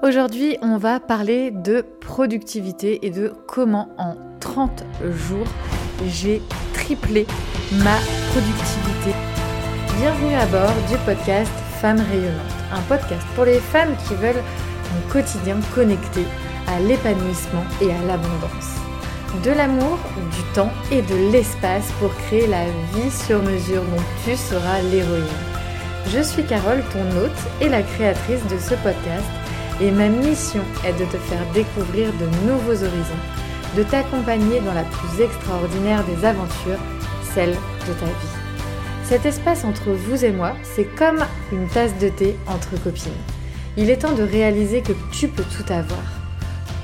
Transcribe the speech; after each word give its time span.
Aujourd'hui, 0.00 0.56
on 0.62 0.76
va 0.76 1.00
parler 1.00 1.50
de 1.50 1.84
productivité 2.00 3.04
et 3.04 3.10
de 3.10 3.32
comment 3.48 3.88
en 3.98 4.14
30 4.38 4.84
jours 5.02 5.46
j'ai 6.06 6.40
triplé 6.72 7.26
ma 7.82 7.96
productivité. 8.30 9.10
Bienvenue 9.98 10.34
à 10.36 10.46
bord 10.46 10.72
du 10.88 10.96
podcast 11.04 11.50
Femmes 11.80 12.00
rayonnantes, 12.12 12.62
un 12.72 12.80
podcast 12.82 13.26
pour 13.34 13.44
les 13.44 13.58
femmes 13.58 13.96
qui 14.06 14.14
veulent 14.14 14.36
un 14.36 15.12
quotidien 15.12 15.56
connecté 15.74 16.22
à 16.68 16.78
l'épanouissement 16.78 17.64
et 17.82 17.90
à 17.90 18.00
l'abondance. 18.06 18.76
De 19.42 19.50
l'amour, 19.50 19.98
du 20.30 20.54
temps 20.54 20.70
et 20.92 21.02
de 21.02 21.32
l'espace 21.32 21.90
pour 21.98 22.14
créer 22.14 22.46
la 22.46 22.66
vie 22.94 23.10
sur 23.10 23.42
mesure 23.42 23.82
dont 23.82 24.04
tu 24.24 24.36
seras 24.36 24.80
l'héroïne. 24.92 25.24
Je 26.06 26.22
suis 26.22 26.44
Carole, 26.44 26.84
ton 26.92 27.18
hôte 27.18 27.32
et 27.60 27.68
la 27.68 27.82
créatrice 27.82 28.46
de 28.46 28.58
ce 28.58 28.74
podcast 28.76 29.26
et 29.80 29.90
ma 29.90 30.08
mission 30.08 30.62
est 30.84 30.92
de 30.92 31.04
te 31.04 31.16
faire 31.16 31.44
découvrir 31.54 32.12
de 32.14 32.26
nouveaux 32.46 32.84
horizons, 32.84 33.24
de 33.76 33.82
t'accompagner 33.82 34.60
dans 34.60 34.74
la 34.74 34.82
plus 34.82 35.22
extraordinaire 35.22 36.04
des 36.04 36.24
aventures, 36.24 36.78
celle 37.34 37.52
de 37.52 37.92
ta 37.98 38.06
vie. 38.06 38.38
Cet 39.04 39.24
espace 39.24 39.64
entre 39.64 39.90
vous 39.90 40.24
et 40.24 40.32
moi, 40.32 40.54
c'est 40.62 40.84
comme 40.96 41.24
une 41.52 41.68
tasse 41.68 41.96
de 41.98 42.08
thé 42.08 42.36
entre 42.46 42.82
copines. 42.82 43.12
Il 43.76 43.90
est 43.90 43.98
temps 43.98 44.14
de 44.14 44.22
réaliser 44.22 44.82
que 44.82 44.92
tu 45.12 45.28
peux 45.28 45.44
tout 45.44 45.72
avoir. 45.72 46.02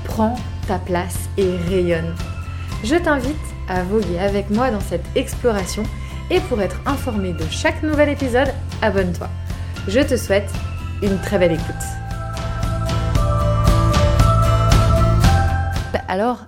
Prends 0.05 0.35
ta 0.67 0.79
place 0.79 1.29
et 1.37 1.57
rayonne. 1.69 2.15
Je 2.83 2.95
t'invite 2.95 3.35
à 3.67 3.83
voguer 3.83 4.19
avec 4.19 4.49
moi 4.49 4.71
dans 4.71 4.79
cette 4.79 5.05
exploration 5.15 5.83
et 6.31 6.39
pour 6.39 6.61
être 6.61 6.79
informé 6.85 7.33
de 7.33 7.45
chaque 7.51 7.83
nouvel 7.83 8.09
épisode, 8.09 8.51
abonne-toi. 8.81 9.29
Je 9.87 9.99
te 9.99 10.17
souhaite 10.17 10.49
une 11.03 11.19
très 11.19 11.37
belle 11.37 11.51
écoute. 11.51 12.04
Alors, 16.07 16.45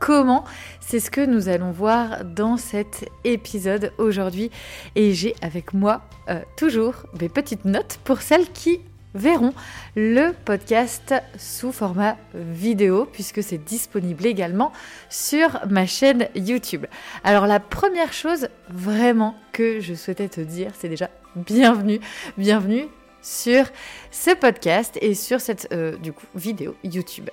comment 0.00 0.44
C'est 0.80 1.00
ce 1.00 1.10
que 1.10 1.24
nous 1.24 1.48
allons 1.48 1.72
voir 1.72 2.24
dans 2.24 2.56
cet 2.56 3.08
épisode 3.24 3.92
aujourd'hui. 3.98 4.50
Et 4.94 5.14
j'ai 5.14 5.34
avec 5.42 5.74
moi 5.74 6.02
euh, 6.28 6.40
toujours 6.56 6.94
des 7.14 7.28
petites 7.28 7.64
notes 7.64 7.98
pour 8.04 8.22
celles 8.22 8.50
qui 8.50 8.80
verront 9.14 9.52
le 9.96 10.30
podcast 10.44 11.14
sous 11.36 11.72
format 11.72 12.16
vidéo 12.34 13.08
puisque 13.12 13.42
c'est 13.42 13.58
disponible 13.58 14.24
également 14.24 14.70
sur 15.08 15.60
ma 15.68 15.86
chaîne 15.86 16.28
YouTube. 16.36 16.86
Alors 17.24 17.48
la 17.48 17.58
première 17.58 18.12
chose 18.12 18.48
vraiment 18.68 19.34
que 19.52 19.80
je 19.80 19.94
souhaitais 19.94 20.28
te 20.28 20.40
dire, 20.40 20.70
c'est 20.78 20.88
déjà 20.88 21.10
bienvenue, 21.34 21.98
bienvenue 22.38 22.86
sur 23.22 23.64
ce 24.10 24.34
podcast 24.34 24.98
et 25.00 25.14
sur 25.14 25.40
cette 25.40 25.68
euh, 25.72 25.96
du 25.96 26.12
coup 26.12 26.26
vidéo 26.34 26.74
YouTube. 26.84 27.28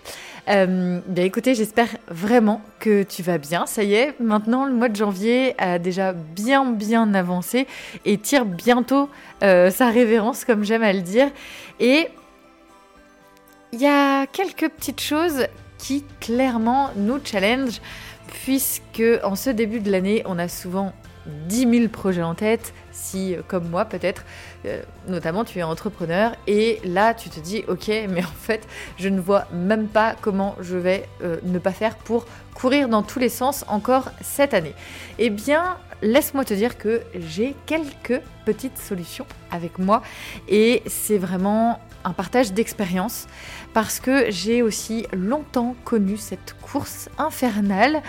Euh, 0.48 1.00
bien 1.08 1.24
écoutez, 1.24 1.56
j'espère 1.56 1.90
vraiment 2.08 2.62
que 2.80 3.04
tu 3.04 3.24
vas 3.24 3.38
bien. 3.38 3.66
Ça 3.66 3.84
y 3.84 3.94
est, 3.94 4.20
maintenant 4.20 4.66
le 4.66 4.74
mois 4.74 4.90
de 4.90 4.96
janvier 4.96 5.56
a 5.58 5.80
déjà 5.80 6.14
bien 6.14 6.66
bien 6.72 7.14
avancé 7.14 7.68
et 8.06 8.18
tire 8.18 8.46
bientôt 8.46 9.10
euh, 9.44 9.72
sa 9.72 9.90
révérence 9.90 10.46
comme 10.46 10.64
j'aime 10.64 10.84
à 10.84 10.94
le 10.94 11.02
dire. 11.02 11.30
Et 11.80 12.10
il 13.74 13.82
y 13.82 13.88
a 13.88 14.26
quelques 14.28 14.70
petites 14.70 15.02
choses 15.02 15.48
qui 15.78 16.04
clairement 16.20 16.90
nous 16.96 17.20
challenge 17.24 17.82
puisque 18.44 19.04
en 19.24 19.36
ce 19.36 19.50
début 19.50 19.80
de 19.80 19.92
l'année, 19.92 20.24
on 20.26 20.38
a 20.40 20.48
souvent 20.48 20.94
10 21.48 21.80
000 21.80 21.90
projets 21.90 22.24
en 22.24 22.36
tête, 22.36 22.74
si 22.92 23.36
comme 23.48 23.70
moi 23.70 23.86
peut-être 23.86 24.24
euh, 24.66 24.82
notamment 25.08 25.44
tu 25.44 25.60
es 25.60 25.64
entrepreneur 25.64 26.36
et 26.48 26.80
là 26.84 27.14
tu 27.14 27.30
te 27.30 27.40
dis 27.40 27.64
ok 27.68 27.88
mais 28.10 28.24
en 28.24 28.38
fait 28.42 28.68
je 28.98 29.10
ne 29.10 29.20
vois 29.20 29.46
même 29.54 29.88
pas 29.88 30.16
comment 30.20 30.56
je 30.62 30.78
vais 30.78 31.08
euh, 31.24 31.38
ne 31.44 31.60
pas 31.60 31.72
faire 31.72 31.96
pour 31.96 32.26
courir 32.54 32.90
dans 32.90 33.04
tous 33.04 33.20
les 33.20 33.30
sens 33.30 33.66
encore 33.68 34.10
cette 34.22 34.54
année. 34.54 34.74
Eh 35.20 35.30
bien 35.30 35.78
laisse-moi 36.02 36.46
te 36.46 36.54
dire 36.54 36.78
que 36.78 37.02
j'ai 37.16 37.56
quelques 37.66 38.22
petites 38.46 38.78
solutions 38.78 39.26
avec 39.52 39.80
moi 39.80 40.02
et 40.48 40.84
c'est 40.86 41.18
vraiment 41.18 41.80
un 42.04 42.14
partage 42.14 42.54
d'expérience 42.54 43.28
parce 43.74 44.00
que 44.00 44.32
j'ai 44.32 44.62
aussi 44.62 45.06
longtemps 45.14 45.76
connu 45.84 46.18
cette 46.18 46.56
course 46.62 47.10
infernale. 47.18 48.02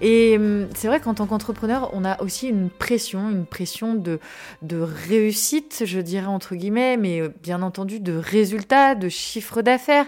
Et 0.00 0.36
hum, 0.36 0.68
c'est 0.74 0.88
vrai 0.88 1.00
qu'en 1.00 1.14
tant 1.14 1.26
qu'entrepreneur 1.26 1.90
on 1.92 2.04
a 2.04 2.20
aussi 2.22 2.48
une 2.48 2.70
pression, 2.70 3.30
une 3.30 3.46
pression 3.46 3.94
de, 3.94 4.20
de 4.62 4.78
réussite 4.78 5.82
je 5.84 6.00
dirais 6.00 6.26
entre 6.26 6.54
guillemets 6.54 6.96
mais 6.96 7.20
euh, 7.20 7.28
bien 7.42 7.62
entendu 7.62 8.00
de 8.00 8.16
résultats, 8.16 8.94
de 8.94 9.08
chiffre 9.08 9.62
d'affaires. 9.62 10.06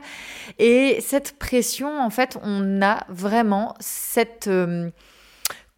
Et 0.58 0.98
cette 1.00 1.38
pression 1.38 2.00
en 2.00 2.10
fait 2.10 2.38
on 2.42 2.82
a 2.82 3.04
vraiment 3.08 3.74
cette... 3.80 4.48
Hum, 4.48 4.90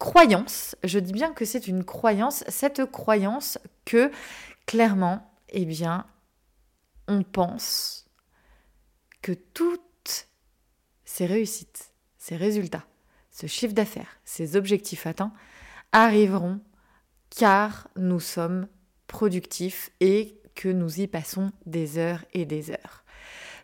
croyance, 0.01 0.75
je 0.83 0.97
dis 0.97 1.13
bien 1.13 1.31
que 1.31 1.45
c'est 1.45 1.67
une 1.67 1.83
croyance, 1.83 2.43
cette 2.47 2.85
croyance 2.85 3.59
que 3.85 4.09
clairement, 4.65 5.31
eh 5.49 5.63
bien, 5.63 6.05
pense 7.19 8.05
que 9.21 9.33
toutes 9.33 10.27
ces 11.05 11.25
réussites, 11.25 11.93
ces 12.17 12.35
résultats, 12.35 12.85
ce 13.29 13.47
chiffre 13.47 13.73
d'affaires, 13.73 14.19
ces 14.23 14.55
objectifs 14.55 15.05
atteints 15.05 15.33
arriveront 15.91 16.61
car 17.29 17.87
nous 17.95 18.19
sommes 18.19 18.67
productifs 19.07 19.91
et 19.99 20.39
que 20.55 20.69
nous 20.69 21.01
y 21.01 21.07
passons 21.07 21.51
des 21.65 21.97
heures 21.97 22.23
et 22.33 22.45
des 22.45 22.71
heures. 22.71 23.03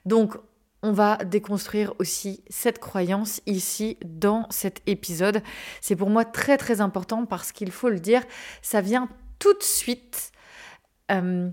Donc, 0.06 0.38
on 0.84 0.92
va 0.92 1.18
déconstruire 1.18 1.94
aussi 2.00 2.44
cette 2.50 2.80
croyance 2.80 3.42
ici 3.46 3.98
dans 4.06 4.48
cet 4.50 4.82
épisode. 4.86 5.42
C'est 5.82 5.96
pour 5.96 6.10
moi 6.10 6.24
très 6.24 6.58
très 6.58 6.82
important 6.82 7.26
parce 7.26 7.52
qu'il 7.52 7.72
faut 7.72 7.90
le 7.90 8.00
dire, 8.00 8.24
ça 8.62 8.82
vient 8.82 9.10
tout 9.40 9.54
de 9.54 9.64
suite, 9.64 10.32
euh, 11.12 11.50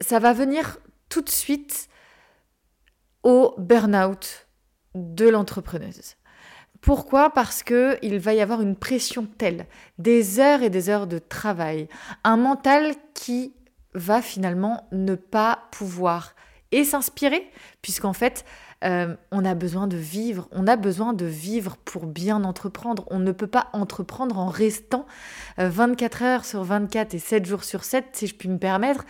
ça 0.00 0.18
va 0.18 0.32
venir 0.32 0.78
tout 1.08 1.22
de 1.22 1.30
suite 1.30 1.88
au 3.22 3.54
burn-out 3.58 4.48
de 4.94 5.28
l'entrepreneuse. 5.28 6.16
Pourquoi? 6.80 7.30
Parce 7.30 7.62
que 7.62 7.98
il 8.02 8.18
va 8.18 8.34
y 8.34 8.40
avoir 8.40 8.60
une 8.60 8.76
pression 8.76 9.26
telle, 9.26 9.66
des 9.98 10.38
heures 10.38 10.62
et 10.62 10.70
des 10.70 10.88
heures 10.88 11.06
de 11.06 11.18
travail, 11.18 11.88
un 12.22 12.36
mental 12.36 12.94
qui 13.14 13.52
va 13.94 14.22
finalement 14.22 14.86
ne 14.92 15.14
pas 15.14 15.68
pouvoir 15.72 16.34
et 16.70 16.84
s'inspirer, 16.84 17.50
puisqu'en 17.82 18.12
fait, 18.12 18.44
euh, 18.84 19.16
on 19.32 19.44
a 19.44 19.54
besoin 19.54 19.88
de 19.88 19.96
vivre, 19.96 20.48
on 20.52 20.66
a 20.68 20.76
besoin 20.76 21.12
de 21.12 21.26
vivre 21.26 21.76
pour 21.84 22.06
bien 22.06 22.44
entreprendre. 22.44 23.04
On 23.10 23.18
ne 23.18 23.32
peut 23.32 23.48
pas 23.48 23.68
entreprendre 23.72 24.38
en 24.38 24.48
restant 24.48 25.06
24 25.56 26.22
euh, 26.22 26.26
heures 26.26 26.44
sur 26.44 26.62
24 26.62 27.14
et 27.14 27.18
7 27.18 27.46
jours 27.46 27.64
sur 27.64 27.82
7, 27.84 28.04
si 28.12 28.26
je 28.28 28.34
puis 28.34 28.48
me 28.48 28.58
permettre, 28.58 29.04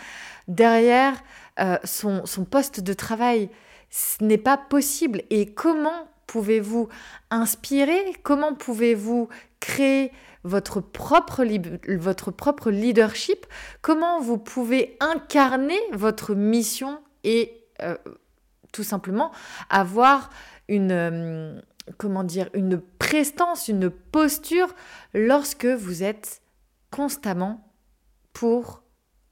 derrière 0.46 1.14
euh, 1.60 1.76
son, 1.84 2.22
poste 2.50 2.80
de 2.80 2.92
travail. 2.94 3.50
Ce 3.90 4.24
n'est 4.24 4.38
pas 4.38 4.56
possible. 4.56 5.22
Et 5.28 5.52
comment 5.52 6.08
pouvez-vous 6.26 6.88
inspirer? 7.30 8.14
Comment 8.22 8.54
pouvez-vous 8.54 9.28
créer 9.60 10.12
votre 10.44 10.80
propre, 10.80 11.42
leadership? 12.70 13.46
Comment 13.82 14.20
vous 14.20 14.38
pouvez 14.38 14.96
incarner 15.00 15.78
votre 15.92 16.34
mission 16.34 17.00
et 17.24 17.54
tout 18.72 18.84
simplement 18.84 19.32
avoir 19.70 20.30
une, 20.68 20.92
euh, 20.92 21.60
comment 21.96 22.24
dire, 22.24 22.48
une 22.54 22.80
prestance, 22.98 23.68
une 23.68 23.90
posture 23.90 24.74
lorsque 25.14 25.66
vous 25.66 26.02
êtes 26.02 26.42
constamment 26.90 27.72
pour 28.32 28.82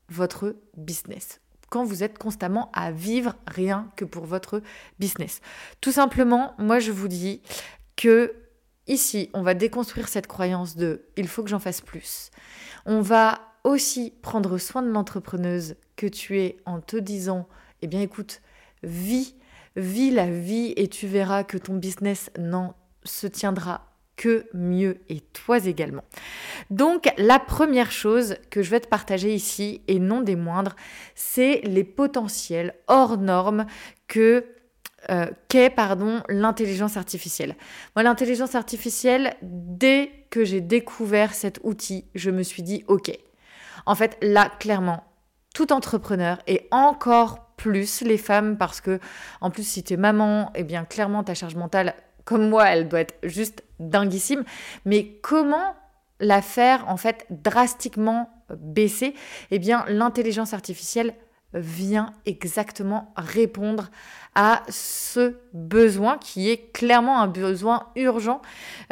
votre 0.08 0.56
business. 0.76 1.41
Quand 1.69 1.84
vous 1.84 2.02
êtes 2.02 2.19
constamment 2.19 2.70
à 2.72 2.92
vivre 2.92 3.34
rien 3.47 3.91
que 3.97 4.04
pour 4.04 4.24
votre 4.24 4.62
business. 4.98 5.41
Tout 5.80 5.92
simplement, 5.92 6.54
moi 6.59 6.78
je 6.78 6.92
vous 6.92 7.09
dis 7.09 7.42
que 7.97 8.34
ici, 8.86 9.30
on 9.34 9.42
va 9.42 9.54
déconstruire 9.54 10.09
cette 10.09 10.28
croyance 10.28 10.77
de 10.77 11.06
il 11.16 11.27
faut 11.27 11.42
que 11.42 11.50
j'en 11.50 11.59
fasse 11.59 11.80
plus. 11.80 12.30
On 12.84 13.00
va 13.00 13.41
aussi 13.65 14.12
prendre 14.22 14.59
soin 14.59 14.83
de 14.83 14.91
l'entrepreneuse 14.91 15.74
que 15.97 16.06
tu 16.06 16.41
es 16.41 16.59
en 16.66 16.80
te 16.80 16.97
disant 16.97 17.48
eh 17.83 17.88
bien 17.88 18.00
écoute, 18.00 18.41
vis, 18.82 19.34
vis 19.76 20.10
la 20.10 20.30
vie 20.30 20.72
et 20.76 20.88
tu 20.88 21.06
verras 21.06 21.44
que 21.44 21.58
ton 21.58 21.74
business 21.74 22.30
n'en 22.38 22.74
se 23.04 23.26
tiendra 23.26 23.86
que 24.16 24.46
mieux 24.54 24.98
et 25.08 25.20
toi 25.20 25.58
également. 25.58 26.02
Donc 26.70 27.08
la 27.18 27.38
première 27.38 27.92
chose 27.92 28.36
que 28.50 28.62
je 28.62 28.70
vais 28.70 28.80
te 28.80 28.88
partager 28.88 29.34
ici 29.34 29.82
et 29.88 29.98
non 29.98 30.22
des 30.22 30.36
moindres, 30.36 30.74
c'est 31.14 31.60
les 31.64 31.84
potentiels 31.84 32.74
hors 32.88 33.18
normes 33.18 33.66
que 34.08 34.46
euh, 35.10 35.26
qu'est 35.48 35.70
pardon 35.70 36.22
l'intelligence 36.28 36.96
artificielle. 36.96 37.54
Moi 37.94 38.02
l'intelligence 38.02 38.54
artificielle 38.54 39.34
dès 39.42 40.10
que 40.30 40.44
j'ai 40.44 40.62
découvert 40.62 41.34
cet 41.34 41.60
outil, 41.62 42.06
je 42.14 42.30
me 42.30 42.42
suis 42.42 42.62
dit 42.62 42.84
OK. 42.88 43.12
En 43.84 43.94
fait 43.94 44.16
là 44.22 44.50
clairement 44.58 45.04
tout 45.54 45.72
entrepreneur 45.72 46.38
et 46.46 46.66
encore 46.70 47.46
plus 47.56 48.03
les 48.03 48.18
femmes 48.18 48.56
parce 48.58 48.80
que 48.80 49.00
en 49.41 49.50
plus 49.50 49.66
si 49.66 49.82
tu 49.82 49.94
es 49.94 49.97
maman, 49.97 50.50
eh 50.54 50.64
bien 50.64 50.84
clairement 50.84 51.24
ta 51.24 51.34
charge 51.34 51.54
mentale 51.54 51.94
comme 52.24 52.48
moi, 52.48 52.68
elle 52.68 52.88
doit 52.88 53.00
être 53.00 53.14
juste 53.22 53.62
dinguissime, 53.78 54.44
mais 54.84 55.18
comment 55.22 55.76
la 56.18 56.42
faire 56.42 56.88
en 56.88 56.97
fait 56.97 57.24
drastiquement 57.30 58.30
baisser? 58.50 59.14
Eh 59.50 59.58
bien 59.58 59.84
l'intelligence 59.88 60.53
artificielle 60.53 61.14
vient 61.54 62.12
exactement 62.26 63.12
répondre 63.16 63.91
à 64.34 64.62
ce 64.68 65.36
besoin 65.54 66.18
qui 66.18 66.50
est 66.50 66.72
clairement 66.72 67.20
un 67.20 67.28
besoin 67.28 67.88
urgent 67.97 68.42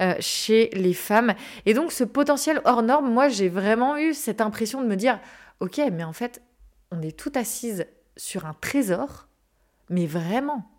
euh, 0.01 0.15
chez 0.21 0.71
les 0.73 0.95
femmes. 0.95 1.35
Et 1.67 1.75
donc 1.75 1.93
ce 1.93 2.05
potentiel 2.05 2.63
hors 2.65 2.83
norme, 2.83 3.13
moi 3.13 3.29
j'ai 3.29 3.49
vraiment 3.49 3.99
eu 3.99 4.15
cette 4.15 4.41
impression 4.41 4.81
de 4.81 4.87
me 4.87 4.97
dire, 4.97 5.19
ok, 5.61 5.81
mais 5.93 6.05
en 6.05 6.13
fait, 6.13 6.41
on 6.91 7.03
est 7.03 7.19
tout 7.19 7.33
assise 7.35 7.87
sur 8.17 8.47
un 8.47 8.55
trésor, 8.55 9.27
mais 9.89 10.07
vraiment, 10.07 10.71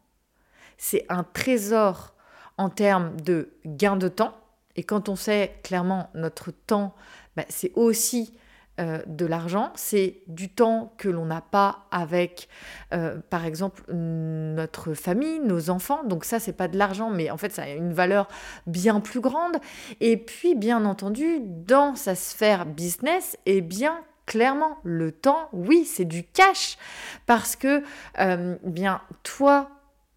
c'est 0.78 1.06
un 1.10 1.24
trésor 1.24 2.14
en 2.58 2.70
termes 2.70 3.20
de 3.22 3.50
gain 3.66 3.96
de 3.96 4.08
temps. 4.08 4.36
Et 4.76 4.84
quand 4.84 5.10
on 5.10 5.16
sait 5.16 5.60
clairement 5.64 6.10
notre 6.14 6.52
temps, 6.52 6.96
bah, 7.36 7.46
c'est 7.50 7.72
aussi 7.76 8.38
euh, 8.78 9.02
de 9.08 9.26
l'argent, 9.26 9.72
c'est 9.76 10.22
du 10.28 10.50
temps 10.50 10.94
que 10.98 11.08
l'on 11.08 11.26
n'a 11.26 11.40
pas 11.40 11.86
avec, 11.92 12.50
euh, 12.94 13.20
par 13.30 13.46
exemple, 13.46 13.84
notre 13.94 14.94
famille, 14.94 15.40
nos 15.40 15.70
enfants. 15.70 16.04
Donc 16.04 16.26
ça, 16.26 16.42
c'est 16.42 16.54
pas 16.54 16.68
de 16.68 16.78
l'argent, 16.78 17.10
mais 17.10 17.32
en 17.32 17.38
fait, 17.38 17.54
ça 17.54 17.64
a 17.64 17.70
une 17.70 17.94
valeur 17.94 18.28
bien 18.68 19.00
plus 19.00 19.22
grande. 19.22 19.58
Et 20.02 20.18
puis, 20.18 20.56
bien 20.56 20.84
entendu, 20.84 21.40
dans 21.40 21.96
sa 21.96 22.16
sphère 22.16 22.66
business, 22.66 23.38
eh 23.46 23.62
bien, 23.62 24.02
clairement, 24.26 24.78
le 24.84 25.12
temps, 25.12 25.50
oui, 25.54 25.86
c'est 25.86 26.06
du 26.06 26.24
cash, 26.24 26.78
parce 27.26 27.56
que, 27.56 27.84
euh, 28.20 28.56
bien, 28.64 29.02
toi, 29.24 29.70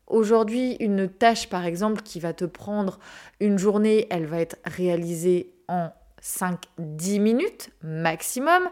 Aujourd'hui, 0.08 0.76
une 0.80 1.06
tâche, 1.06 1.50
par 1.50 1.66
exemple, 1.66 2.00
qui 2.00 2.18
va 2.18 2.32
te 2.32 2.46
prendre 2.46 2.98
une 3.40 3.58
journée, 3.58 4.06
elle 4.08 4.24
va 4.24 4.40
être 4.40 4.56
réalisée 4.64 5.52
en 5.68 5.90
5-10 6.22 7.20
minutes 7.20 7.70
maximum. 7.82 8.70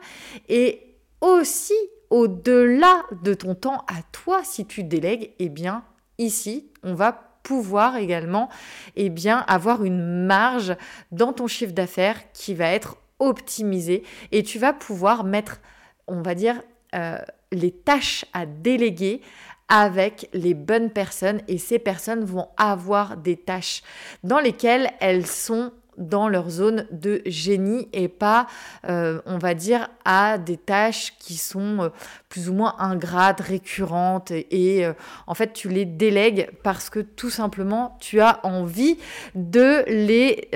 Et 0.49 0.97
aussi, 1.21 1.75
au-delà 2.09 3.03
de 3.23 3.35
ton 3.35 3.55
temps 3.55 3.85
à 3.87 4.03
toi, 4.13 4.43
si 4.45 4.67
tu 4.67 4.83
délègues, 4.83 5.33
eh 5.39 5.51
bien, 5.51 5.85
ici, 6.17 6.71
on 6.83 6.95
va 6.95 7.13
pouvoir 7.43 7.97
également 7.97 8.49
eh 8.97 9.11
bien, 9.11 9.45
avoir 9.47 9.85
une 9.85 10.25
marge 10.27 10.75
dans 11.13 11.35
ton 11.35 11.47
chiffre 11.47 11.73
d'affaires 11.73 12.33
qui 12.33 12.55
va 12.55 12.71
être 12.71 12.97
optimisée 13.19 14.03
et 14.33 14.43
tu 14.43 14.59
vas 14.59 14.73
pouvoir 14.73 15.25
mettre, 15.25 15.61
on 16.07 16.23
va 16.23 16.35
dire, 16.35 16.63
euh, 16.95 17.19
les 17.53 17.73
tâches 17.73 18.25
à 18.33 18.47
déléguer 18.47 19.21
avec 19.69 20.29
les 20.33 20.55
bonnes 20.55 20.91
personnes 20.91 21.41
et 21.49 21.59
ces 21.59 21.79
personnes 21.79 22.25
vont 22.25 22.49
avoir 22.57 23.17
des 23.17 23.37
tâches 23.37 23.83
dans 24.23 24.39
lesquelles 24.39 24.91
elles 25.01 25.27
sont 25.27 25.73
dans 25.99 26.29
leur 26.29 26.51
zone 26.51 26.87
de 26.91 27.23
génie 27.27 27.89
et 27.93 28.09
pas, 28.09 28.47
euh, 28.89 29.21
on 29.27 29.39
va 29.39 29.55
dire, 29.55 29.89
à 30.05 30.39
des 30.39 30.57
tâches 30.57 31.15
qui 31.19 31.37
sont 31.37 31.83
euh, 31.83 31.89
plus 32.29 32.49
ou 32.49 32.55
moins 32.55 32.75
ingrates, 32.79 33.41
récurrentes 33.41 34.31
et, 34.31 34.85
euh, 34.85 34.93
en 35.27 35.35
fait 35.35 35.53
tu 35.53 35.69
les 35.69 35.85
délègues 35.85 36.51
parce 36.63 36.91
que 36.91 37.01
tout 37.01 37.31
simplement 37.31 37.97
tu 38.01 38.21
as 38.21 38.41
envie 38.45 38.99
de 39.35 39.85
les 39.87 40.49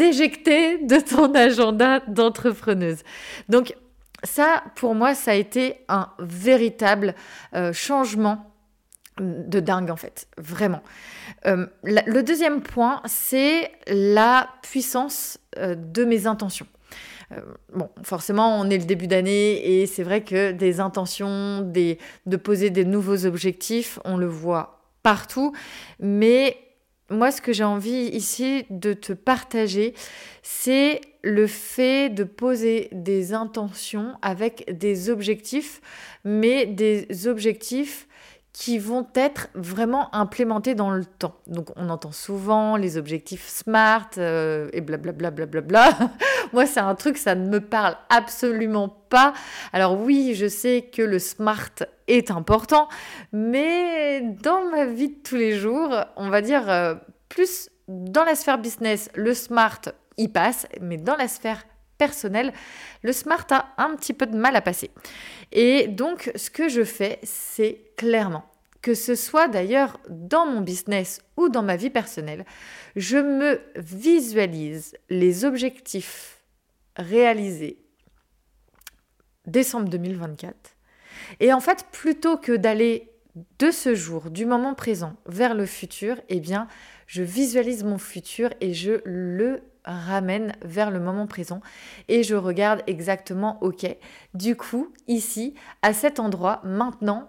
éjecter 0.00 0.78
de 0.78 0.98
ton 0.98 1.34
agenda 1.34 2.00
d'entrepreneuse. 2.08 3.02
Donc 3.48 3.74
ça, 4.22 4.64
pour 4.76 4.94
moi, 4.94 5.14
ça 5.14 5.32
a 5.32 5.34
été 5.34 5.76
un 5.88 6.08
véritable 6.18 7.14
changement 7.72 8.53
de 9.20 9.60
dingue 9.60 9.90
en 9.90 9.96
fait, 9.96 10.26
vraiment. 10.38 10.82
Euh, 11.46 11.66
le 11.84 12.22
deuxième 12.22 12.62
point, 12.62 13.00
c'est 13.06 13.70
la 13.86 14.48
puissance 14.62 15.38
euh, 15.58 15.74
de 15.74 16.04
mes 16.04 16.26
intentions. 16.26 16.66
Euh, 17.32 17.40
bon, 17.72 17.90
forcément, 18.02 18.60
on 18.60 18.68
est 18.70 18.78
le 18.78 18.84
début 18.84 19.06
d'année 19.06 19.80
et 19.80 19.86
c'est 19.86 20.02
vrai 20.02 20.22
que 20.22 20.52
des 20.52 20.80
intentions, 20.80 21.60
des, 21.60 21.98
de 22.26 22.36
poser 22.36 22.70
des 22.70 22.84
nouveaux 22.84 23.26
objectifs, 23.26 23.98
on 24.04 24.16
le 24.16 24.26
voit 24.26 24.82
partout. 25.02 25.52
Mais 26.00 26.56
moi, 27.10 27.30
ce 27.30 27.40
que 27.40 27.52
j'ai 27.52 27.64
envie 27.64 28.08
ici 28.08 28.66
de 28.70 28.92
te 28.92 29.12
partager, 29.12 29.94
c'est 30.42 31.00
le 31.22 31.46
fait 31.46 32.08
de 32.08 32.24
poser 32.24 32.88
des 32.92 33.32
intentions 33.32 34.14
avec 34.22 34.76
des 34.78 35.10
objectifs, 35.10 35.80
mais 36.24 36.66
des 36.66 37.26
objectifs 37.26 38.08
qui 38.54 38.78
vont 38.78 39.06
être 39.16 39.48
vraiment 39.54 40.14
implémentés 40.14 40.76
dans 40.76 40.90
le 40.90 41.04
temps. 41.04 41.34
Donc 41.48 41.70
on 41.74 41.90
entend 41.90 42.12
souvent 42.12 42.76
les 42.76 42.96
objectifs 42.96 43.48
SMART 43.48 44.10
euh, 44.16 44.70
et 44.72 44.80
blablabla. 44.80 45.32
Bla, 45.32 45.46
bla, 45.46 45.60
bla, 45.60 45.90
bla. 45.90 46.10
Moi 46.52 46.64
c'est 46.64 46.80
un 46.80 46.94
truc, 46.94 47.18
ça 47.18 47.34
ne 47.34 47.48
me 47.48 47.60
parle 47.60 47.96
absolument 48.10 48.88
pas. 48.88 49.34
Alors 49.72 50.00
oui, 50.00 50.34
je 50.36 50.46
sais 50.46 50.88
que 50.92 51.02
le 51.02 51.18
SMART 51.18 51.82
est 52.06 52.30
important, 52.30 52.88
mais 53.32 54.20
dans 54.20 54.70
ma 54.70 54.86
vie 54.86 55.08
de 55.08 55.22
tous 55.22 55.36
les 55.36 55.58
jours, 55.58 55.92
on 56.14 56.30
va 56.30 56.40
dire 56.40 56.70
euh, 56.70 56.94
plus 57.28 57.70
dans 57.88 58.22
la 58.22 58.36
sphère 58.36 58.58
business, 58.58 59.10
le 59.16 59.34
SMART 59.34 59.80
y 60.16 60.28
passe, 60.28 60.68
mais 60.80 60.96
dans 60.96 61.16
la 61.16 61.26
sphère 61.26 61.64
le 63.02 63.12
SMART 63.12 63.46
a 63.50 63.74
un 63.78 63.96
petit 63.96 64.12
peu 64.12 64.26
de 64.26 64.36
mal 64.36 64.56
à 64.56 64.60
passer. 64.60 64.90
Et 65.52 65.88
donc, 65.88 66.30
ce 66.34 66.50
que 66.50 66.68
je 66.68 66.84
fais, 66.84 67.18
c'est 67.22 67.92
clairement, 67.96 68.44
que 68.82 68.94
ce 68.94 69.14
soit 69.14 69.48
d'ailleurs 69.48 69.98
dans 70.08 70.46
mon 70.46 70.60
business 70.60 71.22
ou 71.36 71.48
dans 71.48 71.62
ma 71.62 71.76
vie 71.76 71.90
personnelle, 71.90 72.44
je 72.96 73.18
me 73.18 73.60
visualise 73.76 74.96
les 75.10 75.44
objectifs 75.44 76.42
réalisés 76.96 77.78
décembre 79.46 79.88
2024. 79.88 80.54
Et 81.40 81.52
en 81.52 81.60
fait, 81.60 81.86
plutôt 81.92 82.36
que 82.36 82.52
d'aller 82.52 83.10
de 83.58 83.70
ce 83.70 83.94
jour, 83.94 84.30
du 84.30 84.46
moment 84.46 84.74
présent 84.74 85.16
vers 85.26 85.54
le 85.54 85.66
futur, 85.66 86.20
eh 86.28 86.40
bien, 86.40 86.68
je 87.06 87.22
visualise 87.22 87.84
mon 87.84 87.98
futur 87.98 88.50
et 88.60 88.74
je 88.74 89.00
le 89.04 89.62
ramène 89.84 90.52
vers 90.62 90.90
le 90.90 91.00
moment 91.00 91.26
présent 91.26 91.60
et 92.08 92.22
je 92.22 92.34
regarde 92.34 92.82
exactement, 92.86 93.58
ok, 93.62 93.86
du 94.34 94.56
coup, 94.56 94.92
ici, 95.08 95.54
à 95.82 95.92
cet 95.92 96.20
endroit, 96.20 96.60
maintenant, 96.64 97.28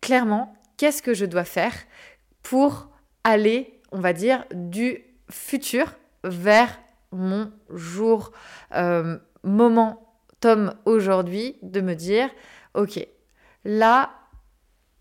clairement, 0.00 0.54
qu'est-ce 0.76 1.02
que 1.02 1.14
je 1.14 1.24
dois 1.24 1.44
faire 1.44 1.74
pour 2.42 2.88
aller, 3.22 3.80
on 3.92 4.00
va 4.00 4.12
dire, 4.12 4.44
du 4.52 5.02
futur 5.30 5.92
vers 6.24 6.80
mon 7.12 7.50
jour, 7.70 8.32
euh, 8.74 9.18
moment, 9.42 10.16
tome 10.40 10.74
aujourd'hui, 10.84 11.56
de 11.62 11.80
me 11.80 11.94
dire, 11.94 12.28
ok, 12.74 13.06
là, 13.64 14.10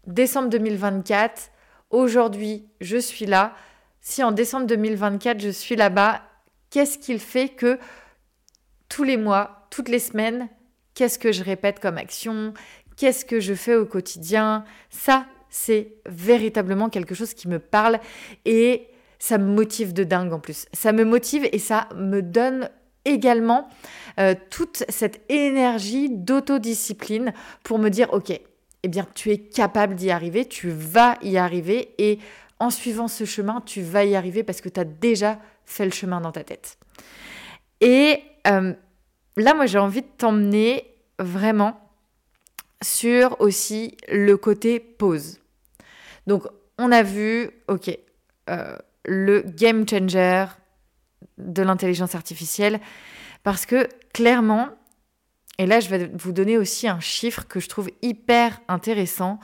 décembre 0.07 0.49
2024, 0.49 1.49
aujourd'hui, 1.89 2.67
je 2.81 2.97
suis 2.97 3.25
là. 3.25 3.53
Si 4.01 4.23
en 4.23 4.31
décembre 4.31 4.67
2024, 4.67 5.39
je 5.39 5.49
suis 5.49 5.75
là-bas, 5.75 6.21
Qu'est-ce 6.73 6.97
qu'il 6.97 7.19
fait 7.19 7.49
que 7.49 7.77
tous 8.89 9.03
les 9.03 9.15
mois, 9.15 9.67
toutes 9.69 9.89
les 9.89 9.99
semaines, 9.99 10.49
qu'est-ce 10.95 11.19
que 11.19 11.31
je 11.31 11.43
répète 11.43 11.79
comme 11.79 11.99
action 11.99 12.55
Qu'est-ce 12.97 13.25
que 13.25 13.39
je 13.39 13.53
fais 13.53 13.75
au 13.75 13.85
quotidien 13.85 14.63
Ça, 14.89 15.27
c'est 15.51 15.97
véritablement 16.07 16.89
quelque 16.89 17.13
chose 17.13 17.35
qui 17.35 17.47
me 17.47 17.59
parle 17.59 17.99
et 18.45 18.87
ça 19.19 19.37
me 19.37 19.53
motive 19.53 19.93
de 19.93 20.03
dingue 20.03 20.33
en 20.33 20.39
plus. 20.39 20.65
Ça 20.73 20.93
me 20.93 21.05
motive 21.05 21.47
et 21.51 21.59
ça 21.59 21.89
me 21.95 22.23
donne 22.23 22.71
également 23.05 23.69
euh, 24.19 24.33
toute 24.49 24.83
cette 24.89 25.21
énergie 25.29 26.09
d'autodiscipline 26.09 27.33
pour 27.63 27.77
me 27.77 27.89
dire, 27.89 28.11
ok, 28.13 28.31
eh 28.81 28.87
bien, 28.87 29.05
tu 29.13 29.29
es 29.29 29.37
capable 29.37 29.93
d'y 29.93 30.09
arriver, 30.09 30.45
tu 30.45 30.69
vas 30.71 31.19
y 31.21 31.37
arriver 31.37 31.93
et 31.99 32.17
en 32.59 32.69
suivant 32.69 33.07
ce 33.07 33.25
chemin, 33.25 33.61
tu 33.61 33.81
vas 33.81 34.05
y 34.05 34.15
arriver 34.15 34.43
parce 34.43 34.61
que 34.61 34.69
tu 34.69 34.79
as 34.79 34.85
déjà 34.85 35.39
fait 35.65 35.85
le 35.85 35.91
chemin 35.91 36.21
dans 36.21 36.31
ta 36.31 36.43
tête. 36.43 36.77
Et 37.81 38.21
euh, 38.47 38.73
là, 39.37 39.53
moi, 39.53 39.65
j'ai 39.65 39.79
envie 39.79 40.01
de 40.01 40.07
t'emmener 40.17 40.85
vraiment 41.19 41.79
sur 42.81 43.39
aussi 43.39 43.97
le 44.09 44.35
côté 44.37 44.79
pause. 44.79 45.39
Donc, 46.27 46.43
on 46.77 46.91
a 46.91 47.03
vu, 47.03 47.49
ok, 47.67 47.97
euh, 48.49 48.77
le 49.05 49.41
game 49.41 49.87
changer 49.87 50.45
de 51.37 51.61
l'intelligence 51.61 52.15
artificielle, 52.15 52.79
parce 53.43 53.65
que 53.65 53.87
clairement, 54.13 54.69
et 55.59 55.65
là, 55.65 55.79
je 55.79 55.89
vais 55.89 56.09
vous 56.13 56.31
donner 56.31 56.57
aussi 56.57 56.87
un 56.87 56.99
chiffre 56.99 57.47
que 57.47 57.59
je 57.59 57.69
trouve 57.69 57.89
hyper 58.01 58.59
intéressant. 58.67 59.39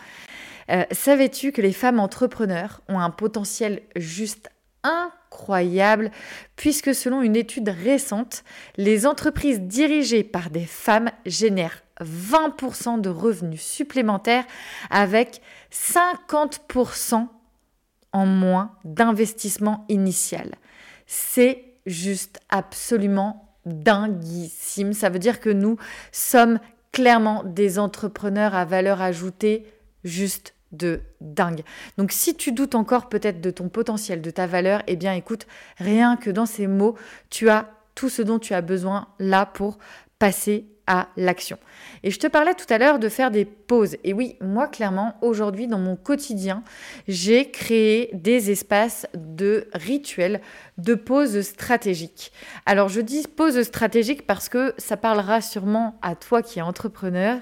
Euh, 0.70 0.84
savais-tu 0.92 1.52
que 1.52 1.62
les 1.62 1.74
femmes 1.74 2.00
entrepreneurs 2.00 2.82
ont 2.88 3.00
un 3.00 3.10
potentiel 3.10 3.82
juste 3.96 4.50
incroyable 4.84 6.12
puisque 6.56 6.94
selon 6.94 7.22
une 7.22 7.36
étude 7.36 7.70
récente, 7.70 8.44
les 8.78 9.06
entreprises 9.06 9.62
dirigées 9.62 10.24
par 10.24 10.50
des 10.50 10.66
femmes 10.66 11.10
génèrent 11.26 11.84
20% 12.02 13.02
de 13.02 13.10
revenus 13.10 13.62
supplémentaires 13.62 14.46
avec 14.90 15.42
50% 15.72 17.28
en 18.14 18.26
moins 18.26 18.72
d'investissement 18.86 19.86
initial. 19.90 20.56
C'est 21.06 21.66
juste 21.86 22.40
absolument 22.50 23.50
dinguissime. 23.66 24.94
Ça 24.94 25.10
veut 25.10 25.20
dire 25.20 25.40
que 25.40 25.50
nous 25.50 25.78
sommes 26.12 26.60
clairement 26.92 27.44
des 27.44 27.78
entrepreneurs 27.78 28.56
à 28.56 28.66
valeur 28.66 29.02
ajoutée 29.02 29.66
juste 30.04 30.54
de 30.72 31.02
dingue. 31.22 31.64
Donc 31.98 32.12
si 32.12 32.36
tu 32.36 32.52
doutes 32.52 32.76
encore 32.76 33.10
peut-être 33.10 33.42
de 33.42 33.52
ton 33.52 33.70
potentiel, 33.70 34.22
de 34.22 34.30
ta 34.30 34.48
valeur, 34.48 34.84
eh 34.88 34.96
bien 34.96 35.14
écoute, 35.14 35.48
rien 35.78 36.16
que 36.16 36.30
dans 36.30 36.46
ces 36.46 36.68
mots, 36.68 36.96
tu 37.30 37.50
as 37.50 37.72
tout 37.96 38.10
ce 38.10 38.22
dont 38.22 38.40
tu 38.40 38.54
as 38.54 38.62
besoin 38.62 39.08
là 39.20 39.46
pour 39.46 39.78
passer 40.20 40.68
à 40.86 41.08
l'action. 41.18 41.60
Et 42.02 42.10
je 42.10 42.18
te 42.18 42.26
parlais 42.26 42.56
tout 42.56 42.66
à 42.74 42.80
l'heure 42.80 42.98
de 42.98 43.10
faire 43.10 43.30
des 43.30 43.46
pauses. 43.46 43.96
Et 44.04 44.12
oui, 44.12 44.38
moi 44.42 44.68
clairement, 44.68 45.14
aujourd'hui 45.22 45.68
dans 45.68 45.78
mon 45.78 45.96
quotidien, 45.96 46.64
j'ai 47.08 47.52
créé 47.52 48.10
des 48.14 48.50
espaces 48.50 49.06
de 49.14 49.68
rituels 49.74 50.42
de 50.80 50.96
pause 50.96 51.42
stratégique. 51.42 52.32
Alors 52.66 52.90
je 52.90 53.02
dis 53.02 53.28
pause 53.28 53.62
stratégique 53.62 54.26
parce 54.26 54.50
que 54.50 54.74
ça 54.80 54.98
parlera 54.98 55.42
sûrement 55.42 56.00
à 56.02 56.16
toi 56.16 56.42
qui 56.42 56.58
es 56.58 56.64
entrepreneur, 56.64 57.40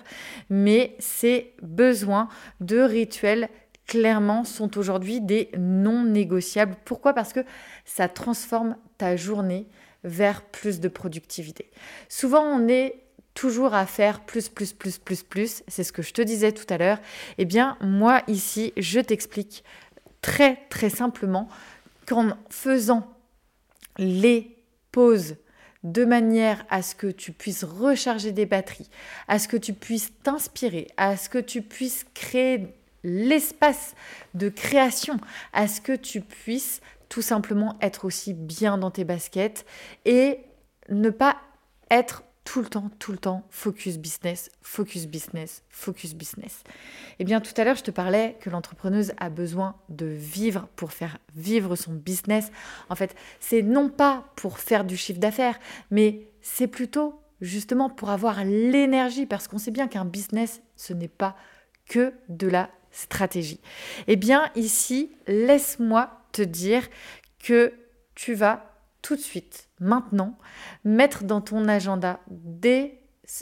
mais 0.49 0.95
ces 0.99 1.53
besoins 1.61 2.27
de 2.59 2.81
rituels 2.81 3.47
clairement 3.87 4.43
sont 4.43 4.77
aujourd'hui 4.77 5.21
des 5.21 5.49
non 5.57 6.03
négociables. 6.03 6.75
Pourquoi? 6.83 7.13
Parce 7.13 7.31
que 7.31 7.45
ça 7.85 8.09
transforme 8.09 8.75
ta 8.97 9.15
journée 9.15 9.67
vers 10.03 10.43
plus 10.43 10.79
de 10.79 10.87
productivité. 10.87 11.69
Souvent, 12.09 12.43
on 12.43 12.67
est 12.67 13.03
toujours 13.33 13.75
à 13.75 13.85
faire 13.85 14.21
plus, 14.21 14.49
plus, 14.49 14.73
plus, 14.73 14.97
plus, 14.97 15.21
plus, 15.21 15.63
c'est 15.67 15.83
ce 15.83 15.93
que 15.93 16.01
je 16.01 16.11
te 16.11 16.21
disais 16.21 16.51
tout 16.51 16.65
à 16.73 16.77
l'heure, 16.77 16.99
eh 17.37 17.45
bien, 17.45 17.77
moi, 17.81 18.23
ici, 18.27 18.73
je 18.77 18.99
t'explique 18.99 19.63
très, 20.21 20.57
très 20.69 20.89
simplement 20.89 21.47
qu'en 22.07 22.31
faisant 22.49 23.07
les 23.97 24.57
pauses 24.91 25.35
de 25.83 26.03
manière 26.03 26.65
à 26.69 26.81
ce 26.81 26.95
que 26.95 27.07
tu 27.07 27.31
puisses 27.31 27.63
recharger 27.63 28.31
des 28.31 28.45
batteries, 28.45 28.89
à 29.27 29.39
ce 29.39 29.47
que 29.47 29.57
tu 29.57 29.73
puisses 29.73 30.11
t'inspirer, 30.23 30.87
à 30.97 31.15
ce 31.15 31.29
que 31.29 31.37
tu 31.37 31.61
puisses 31.61 32.05
créer 32.13 32.73
l'espace 33.03 33.93
de 34.33 34.49
création, 34.49 35.19
à 35.53 35.67
ce 35.67 35.79
que 35.79 35.95
tu 35.95 36.21
puisses 36.21 36.81
tout 37.09 37.21
simplement 37.21 37.77
être 37.81 38.05
aussi 38.05 38.33
bien 38.33 38.77
dans 38.77 38.91
tes 38.91 39.03
baskets 39.03 39.65
et 40.05 40.39
ne 40.89 41.09
pas 41.09 41.37
être 41.89 42.23
tout 42.47 42.61
le 42.61 42.67
temps, 42.67 42.89
tout 42.97 43.11
le 43.11 43.17
temps, 43.17 43.45
focus 43.49 43.97
business, 43.97 44.49
focus 44.61 45.05
business, 45.05 45.63
focus 45.67 46.13
business. 46.15 46.63
Eh 47.19 47.25
bien, 47.25 47.41
tout 47.41 47.51
à 47.57 47.65
l'heure, 47.65 47.75
je 47.75 47.83
te 47.83 47.91
parlais 47.91 48.37
que 48.39 48.49
l'entrepreneuse 48.49 49.11
a 49.17 49.29
besoin 49.29 49.75
de 49.89 50.05
vivre 50.05 50.69
pour 50.77 50.93
faire 50.93 51.17
vivre 51.35 51.75
son 51.75 51.91
business. 51.91 52.49
En 52.87 52.95
fait, 52.95 53.15
c'est 53.41 53.63
non 53.63 53.89
pas 53.89 54.31
pour 54.37 54.59
faire 54.59 54.85
du 54.85 54.95
chiffre 54.95 55.19
d'affaires, 55.19 55.59
mais 55.91 56.29
c'est 56.41 56.67
plutôt 56.67 57.19
justement 57.41 57.89
pour 57.89 58.11
avoir 58.11 58.45
l'énergie, 58.45 59.25
parce 59.25 59.49
qu'on 59.49 59.57
sait 59.57 59.71
bien 59.71 59.89
qu'un 59.89 60.05
business, 60.05 60.61
ce 60.77 60.93
n'est 60.93 61.09
pas 61.09 61.35
que 61.89 62.13
de 62.29 62.47
la 62.47 62.69
stratégie. 62.91 63.59
Eh 64.07 64.15
bien, 64.15 64.49
ici, 64.55 65.11
laisse-moi 65.27 66.16
dire 66.43 66.87
que 67.39 67.73
tu 68.15 68.33
vas 68.33 68.73
tout 69.01 69.15
de 69.15 69.21
suite, 69.21 69.69
maintenant, 69.79 70.37
mettre 70.83 71.23
dans 71.23 71.41
ton 71.41 71.67
agenda 71.67 72.19
dès 72.27 72.99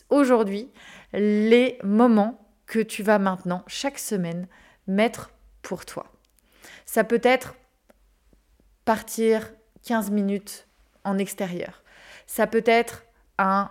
aujourd'hui 0.10 0.72
les 1.14 1.80
moments 1.84 2.48
que 2.66 2.80
tu 2.80 3.04
vas 3.04 3.20
maintenant, 3.20 3.64
chaque 3.68 4.00
semaine, 4.00 4.48
mettre 4.88 5.32
pour 5.62 5.86
toi. 5.86 6.12
Ça 6.86 7.04
peut 7.04 7.22
être 7.24 7.56
partir 8.84 9.52
15 9.86 10.12
minutes 10.12 10.68
en 11.04 11.18
extérieur. 11.18 11.84
Ça 12.28 12.48
peut 12.48 12.64
être 12.66 13.06
un 13.38 13.70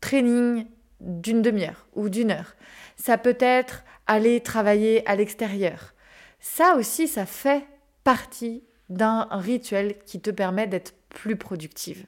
training 0.00 0.66
d'une 1.00 1.42
demi-heure 1.42 1.86
ou 1.94 2.08
d'une 2.08 2.30
heure. 2.30 2.54
Ça 2.96 3.18
peut 3.18 3.36
être 3.40 3.82
aller 4.06 4.40
travailler 4.40 5.06
à 5.08 5.16
l'extérieur. 5.16 5.94
Ça 6.40 6.76
aussi, 6.76 7.08
ça 7.08 7.26
fait 7.26 7.66
partie 8.06 8.62
d'un 8.88 9.26
rituel 9.32 9.96
qui 10.06 10.20
te 10.20 10.30
permet 10.30 10.68
d'être 10.68 10.94
plus 11.08 11.34
productive. 11.34 12.06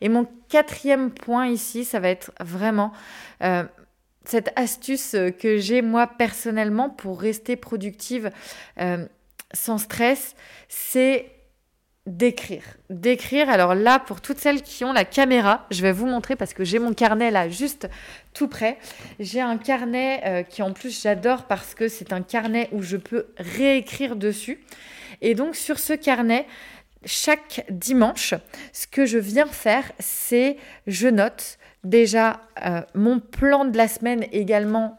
Et 0.00 0.08
mon 0.08 0.28
quatrième 0.48 1.10
point 1.10 1.48
ici, 1.48 1.84
ça 1.84 1.98
va 1.98 2.08
être 2.08 2.30
vraiment 2.38 2.92
euh, 3.42 3.64
cette 4.24 4.52
astuce 4.54 5.16
que 5.40 5.58
j'ai 5.58 5.82
moi 5.82 6.06
personnellement 6.06 6.88
pour 6.88 7.20
rester 7.20 7.56
productive 7.56 8.30
euh, 8.80 9.06
sans 9.52 9.78
stress, 9.78 10.36
c'est 10.68 11.32
d'écrire. 12.06 12.62
D'écrire, 12.88 13.50
alors 13.50 13.74
là, 13.74 13.98
pour 13.98 14.20
toutes 14.20 14.38
celles 14.38 14.62
qui 14.62 14.84
ont 14.84 14.92
la 14.92 15.04
caméra, 15.04 15.66
je 15.72 15.82
vais 15.82 15.90
vous 15.90 16.06
montrer 16.06 16.36
parce 16.36 16.54
que 16.54 16.62
j'ai 16.62 16.78
mon 16.78 16.94
carnet 16.94 17.32
là 17.32 17.48
juste 17.48 17.88
tout 18.34 18.46
près. 18.46 18.78
J'ai 19.18 19.40
un 19.40 19.58
carnet 19.58 20.22
euh, 20.24 20.42
qui 20.44 20.62
en 20.62 20.72
plus 20.72 21.02
j'adore 21.02 21.42
parce 21.46 21.74
que 21.74 21.88
c'est 21.88 22.12
un 22.12 22.22
carnet 22.22 22.68
où 22.70 22.82
je 22.82 22.96
peux 22.96 23.26
réécrire 23.36 24.14
dessus. 24.14 24.60
Et 25.20 25.34
donc 25.34 25.56
sur 25.56 25.78
ce 25.78 25.92
carnet, 25.92 26.46
chaque 27.04 27.64
dimanche, 27.70 28.34
ce 28.72 28.86
que 28.86 29.06
je 29.06 29.18
viens 29.18 29.46
faire, 29.46 29.84
c'est 29.98 30.56
je 30.86 31.08
note 31.08 31.58
déjà 31.84 32.40
euh, 32.64 32.82
mon 32.94 33.20
plan 33.20 33.64
de 33.64 33.76
la 33.76 33.88
semaine 33.88 34.24
également 34.32 34.98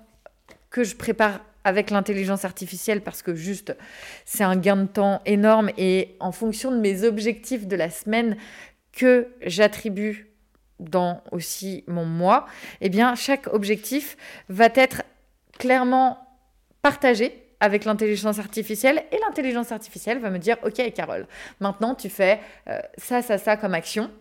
que 0.70 0.84
je 0.84 0.96
prépare 0.96 1.42
avec 1.64 1.90
l'intelligence 1.90 2.46
artificielle 2.46 3.02
parce 3.02 3.22
que 3.22 3.36
juste 3.36 3.76
c'est 4.26 4.44
un 4.44 4.56
gain 4.56 4.78
de 4.78 4.88
temps 4.88 5.22
énorme 5.26 5.72
et 5.78 6.16
en 6.20 6.32
fonction 6.32 6.72
de 6.72 6.80
mes 6.80 7.04
objectifs 7.04 7.68
de 7.68 7.76
la 7.76 7.90
semaine 7.90 8.38
que 8.94 9.28
j'attribue 9.42 10.32
dans 10.80 11.22
aussi 11.32 11.84
mon 11.88 12.06
mois, 12.06 12.46
eh 12.80 12.90
bien 12.90 13.14
chaque 13.16 13.48
objectif 13.48 14.16
va 14.48 14.70
être 14.74 15.04
clairement 15.58 16.18
partagé 16.82 17.49
avec 17.60 17.86
l'intelligence 17.86 18.40
artificielle 18.40 19.04
et 19.12 19.18
l'intelligence 19.28 19.72
artificielle 19.72 20.20
va 20.20 20.30
me 20.30 20.40
dire 20.40 20.58
ok 20.64 20.94
Carole 20.94 21.28
maintenant 21.60 21.96
tu 21.96 22.10
fais 22.10 22.40
euh, 22.68 22.80
ça 22.98 23.22
ça 23.22 23.38
ça 23.38 23.58
comme 23.58 23.74
action 23.74 24.12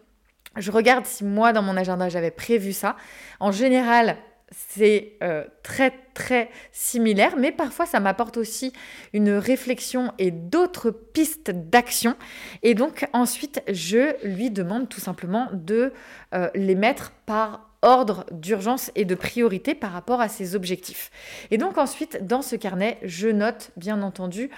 je 0.56 0.70
regarde 0.70 1.06
si 1.06 1.24
moi 1.24 1.52
dans 1.52 1.62
mon 1.62 1.76
agenda 1.76 2.08
j'avais 2.08 2.30
prévu 2.30 2.72
ça 2.72 2.96
en 3.40 3.52
général 3.52 4.16
c'est 4.50 5.18
euh, 5.22 5.44
très 5.62 5.92
très 6.14 6.50
similaire, 6.72 7.36
mais 7.36 7.52
parfois 7.52 7.86
ça 7.86 8.00
m'apporte 8.00 8.36
aussi 8.36 8.72
une 9.12 9.30
réflexion 9.30 10.12
et 10.18 10.30
d'autres 10.30 10.90
pistes 10.90 11.50
d'action. 11.50 12.16
Et 12.62 12.74
donc 12.74 13.06
ensuite, 13.12 13.62
je 13.68 14.16
lui 14.26 14.50
demande 14.50 14.88
tout 14.88 15.00
simplement 15.00 15.48
de 15.52 15.92
euh, 16.34 16.48
les 16.54 16.74
mettre 16.74 17.12
par 17.26 17.67
ordre 17.82 18.24
d'urgence 18.32 18.90
et 18.94 19.04
de 19.04 19.14
priorité 19.14 19.74
par 19.74 19.92
rapport 19.92 20.20
à 20.20 20.28
ses 20.28 20.54
objectifs. 20.54 21.10
Et 21.50 21.58
donc 21.58 21.78
ensuite, 21.78 22.26
dans 22.26 22.42
ce 22.42 22.56
carnet, 22.56 22.98
je 23.02 23.28
note 23.28 23.70
bien 23.76 24.02
entendu, 24.02 24.50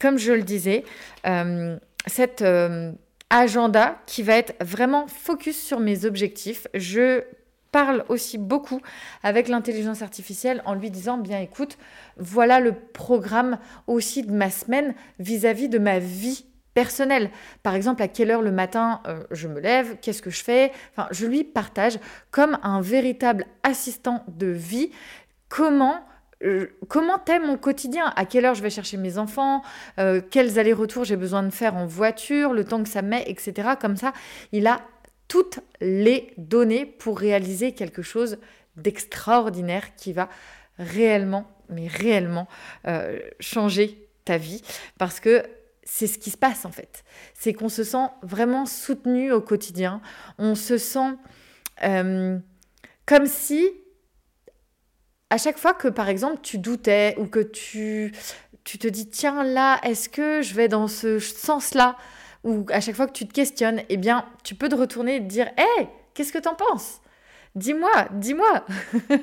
comme 0.00 0.18
je 0.18 0.32
le 0.32 0.42
disais, 0.42 0.84
euh, 1.26 1.76
cet 2.06 2.42
euh, 2.42 2.92
agenda 3.30 3.98
qui 4.06 4.22
va 4.22 4.36
être 4.36 4.54
vraiment 4.64 5.06
focus 5.06 5.60
sur 5.60 5.80
mes 5.80 6.04
objectifs. 6.04 6.66
Je 6.74 7.22
parle 7.72 8.04
aussi 8.08 8.38
beaucoup 8.38 8.80
avec 9.22 9.48
l'intelligence 9.48 10.00
artificielle 10.00 10.62
en 10.64 10.74
lui 10.74 10.90
disant 10.90 11.18
bien 11.18 11.40
écoute, 11.40 11.76
voilà 12.16 12.60
le 12.60 12.72
programme 12.72 13.58
aussi 13.86 14.22
de 14.22 14.32
ma 14.32 14.50
semaine 14.50 14.94
vis-à-vis 15.18 15.66
-vis 15.66 15.70
de 15.70 15.78
ma 15.78 15.98
vie 15.98 16.46
personnel. 16.76 17.30
Par 17.62 17.74
exemple, 17.74 18.02
à 18.02 18.08
quelle 18.08 18.30
heure 18.30 18.42
le 18.42 18.52
matin 18.52 19.00
euh, 19.06 19.24
je 19.30 19.48
me 19.48 19.60
lève, 19.60 19.96
qu'est-ce 20.02 20.20
que 20.20 20.28
je 20.28 20.44
fais? 20.44 20.72
Je 21.10 21.24
lui 21.24 21.42
partage 21.42 21.98
comme 22.30 22.58
un 22.62 22.82
véritable 22.82 23.46
assistant 23.62 24.22
de 24.28 24.48
vie 24.48 24.90
comment 25.48 26.00
euh, 26.44 26.66
comment 26.88 27.18
t'aimes 27.18 27.46
mon 27.46 27.56
quotidien? 27.56 28.12
À 28.14 28.26
quelle 28.26 28.44
heure 28.44 28.54
je 28.54 28.62
vais 28.62 28.68
chercher 28.68 28.98
mes 28.98 29.16
enfants? 29.16 29.62
Euh, 29.98 30.20
Quels 30.30 30.58
allers-retours 30.58 31.04
j'ai 31.04 31.16
besoin 31.16 31.42
de 31.42 31.50
faire 31.50 31.76
en 31.76 31.86
voiture? 31.86 32.52
Le 32.52 32.62
temps 32.62 32.82
que 32.82 32.90
ça 32.90 33.00
met, 33.00 33.24
etc. 33.26 33.70
Comme 33.80 33.96
ça, 33.96 34.12
il 34.52 34.66
a 34.66 34.82
toutes 35.28 35.60
les 35.80 36.34
données 36.36 36.84
pour 36.84 37.18
réaliser 37.18 37.72
quelque 37.72 38.02
chose 38.02 38.36
d'extraordinaire 38.76 39.96
qui 39.96 40.12
va 40.12 40.28
réellement, 40.78 41.46
mais 41.70 41.86
réellement 41.86 42.48
changer 43.40 44.06
ta 44.26 44.36
vie. 44.36 44.60
Parce 44.98 45.20
que 45.20 45.42
c'est 45.86 46.08
ce 46.08 46.18
qui 46.18 46.30
se 46.30 46.36
passe 46.36 46.66
en 46.66 46.72
fait. 46.72 47.04
C'est 47.32 47.54
qu'on 47.54 47.70
se 47.70 47.84
sent 47.84 48.08
vraiment 48.22 48.66
soutenu 48.66 49.32
au 49.32 49.40
quotidien. 49.40 50.02
On 50.36 50.54
se 50.54 50.76
sent 50.76 51.16
euh, 51.84 52.38
comme 53.06 53.26
si, 53.26 53.70
à 55.30 55.38
chaque 55.38 55.58
fois 55.58 55.72
que 55.72 55.88
par 55.88 56.08
exemple 56.08 56.40
tu 56.42 56.58
doutais 56.58 57.14
ou 57.18 57.26
que 57.26 57.40
tu, 57.40 58.12
tu 58.64 58.78
te 58.78 58.88
dis 58.88 59.08
tiens 59.08 59.44
là, 59.44 59.80
est-ce 59.84 60.08
que 60.08 60.42
je 60.42 60.54
vais 60.54 60.68
dans 60.68 60.88
ce 60.88 61.18
sens-là? 61.20 61.96
Ou 62.44 62.66
à 62.70 62.80
chaque 62.80 62.96
fois 62.96 63.06
que 63.06 63.12
tu 63.12 63.26
te 63.26 63.32
questionnes, 63.32 63.82
eh 63.88 63.96
bien 63.96 64.26
tu 64.42 64.56
peux 64.56 64.68
te 64.68 64.74
retourner 64.74 65.16
et 65.16 65.20
te 65.20 65.26
dire 65.26 65.48
hé, 65.56 65.88
qu'est-ce 66.14 66.32
que 66.32 66.38
t'en 66.38 66.54
penses? 66.54 67.00
Dis-moi, 67.54 68.08
dis-moi. 68.12 68.66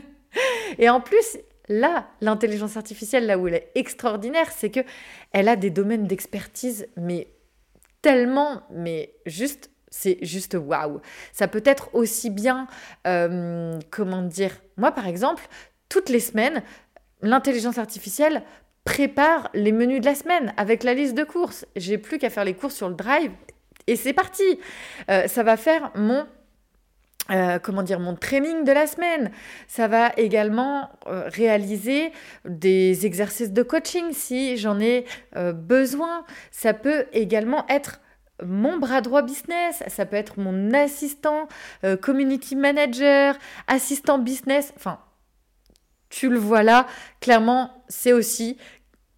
et 0.80 0.90
en 0.90 1.02
plus, 1.02 1.38
là, 1.68 2.08
l'intelligence 2.22 2.78
artificielle, 2.78 3.26
là 3.26 3.38
où 3.38 3.48
elle 3.48 3.56
est 3.56 3.72
extraordinaire, 3.76 4.52
c'est 4.52 4.70
que 4.70 4.82
elle 5.32 5.48
a 5.48 5.56
des 5.56 5.70
domaines 5.70 6.08
d'expertise, 6.08 6.88
mais 6.98 7.28
tellement, 8.02 8.64
mais 8.72 9.16
juste, 9.26 9.72
c'est 9.90 10.18
juste 10.22 10.56
waouh. 10.60 11.00
Ça 11.32 11.48
peut 11.48 11.64
être 11.66 11.90
aussi 11.94 12.30
bien, 12.30 12.68
euh, 13.08 13.80
comment 13.92 14.22
dire, 14.22 14.52
moi 14.78 14.92
par 14.92 15.08
exemple, 15.08 15.48
toutes 15.90 16.10
les 16.10 16.20
semaines, 16.20 16.64
l'intelligence 17.22 17.78
artificielle 17.78 18.44
prépare 18.84 19.50
les 19.54 19.72
menus 19.72 20.02
de 20.02 20.06
la 20.06 20.16
semaine 20.16 20.54
avec 20.58 20.84
la 20.84 20.94
liste 20.94 21.16
de 21.16 21.24
courses. 21.24 21.66
J'ai 21.76 21.98
plus 21.98 22.18
qu'à 22.18 22.30
faire 22.30 22.44
les 22.44 22.54
courses 22.54 22.76
sur 22.76 22.90
le 22.90 22.96
drive 22.96 23.32
et 23.88 23.96
c'est 23.96 24.14
parti. 24.14 24.44
Euh, 25.10 25.28
ça 25.28 25.44
va 25.44 25.58
faire 25.58 25.92
mon 25.96 26.26
euh, 27.32 27.60
comment 27.60 27.84
dire, 27.84 28.00
mon 28.00 28.16
training 28.16 28.64
de 28.64 28.72
la 28.72 28.88
semaine. 28.88 29.32
Ça 29.68 29.88
va 29.88 30.12
également 30.18 30.90
euh, 31.08 31.30
réaliser 31.30 32.12
des 32.46 33.06
exercices 33.06 33.52
de 33.52 33.64
coaching 33.64 34.12
si 34.12 34.58
j'en 34.58 34.80
ai 34.80 35.06
besoin. 35.54 36.26
Ça 36.52 36.74
peut 36.74 37.06
également 37.14 37.66
être 37.68 38.00
mon 38.44 38.78
bras 38.78 39.02
droit 39.02 39.22
business, 39.22 39.84
ça 39.88 40.06
peut 40.06 40.16
être 40.18 40.40
mon 40.40 40.74
assistant, 40.74 41.48
community 42.02 42.56
manager, 42.56 43.38
assistant 43.68 44.18
business, 44.18 44.74
enfin, 44.76 45.00
tu 46.14 46.30
le 46.30 46.38
vois 46.38 46.62
là, 46.62 46.88
clairement, 47.22 47.72
c'est 47.88 48.14
aussi 48.14 48.58